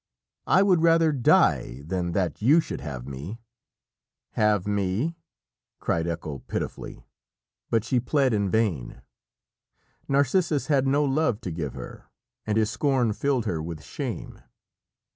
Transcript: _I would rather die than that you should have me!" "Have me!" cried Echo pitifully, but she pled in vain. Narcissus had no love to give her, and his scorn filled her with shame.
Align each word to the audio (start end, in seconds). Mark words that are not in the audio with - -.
_I 0.47 0.63
would 0.63 0.81
rather 0.81 1.11
die 1.11 1.83
than 1.85 2.13
that 2.13 2.41
you 2.41 2.59
should 2.59 2.81
have 2.81 3.05
me!" 3.07 3.39
"Have 4.31 4.65
me!" 4.65 5.15
cried 5.79 6.07
Echo 6.07 6.39
pitifully, 6.39 7.05
but 7.69 7.83
she 7.83 7.99
pled 7.99 8.33
in 8.33 8.49
vain. 8.49 9.03
Narcissus 10.07 10.65
had 10.65 10.87
no 10.87 11.05
love 11.05 11.39
to 11.41 11.51
give 11.51 11.73
her, 11.75 12.09
and 12.47 12.57
his 12.57 12.71
scorn 12.71 13.13
filled 13.13 13.45
her 13.45 13.61
with 13.61 13.83
shame. 13.83 14.41